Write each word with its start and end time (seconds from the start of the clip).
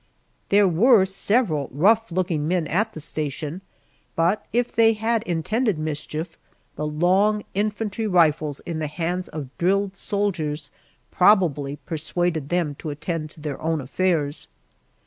There 0.49 0.67
were 0.67 1.05
several 1.05 1.69
rough 1.71 2.11
looking 2.11 2.47
men 2.47 2.65
at 2.65 2.93
the 2.93 2.99
station, 2.99 3.61
but 4.15 4.43
if 4.51 4.71
they 4.71 4.93
had 4.93 5.21
intended 5.27 5.77
mischief, 5.77 6.39
the 6.75 6.87
long 6.87 7.43
infantry 7.53 8.07
rifles 8.07 8.61
in 8.61 8.79
the 8.79 8.87
hands 8.87 9.27
of 9.27 9.55
drilled 9.59 9.95
soldiers 9.95 10.71
probably 11.11 11.75
persuaded 11.85 12.49
them 12.49 12.73
to 12.79 12.89
attend 12.89 13.29
to 13.29 13.41
their 13.41 13.61
own 13.61 13.79
affairs. 13.79 14.47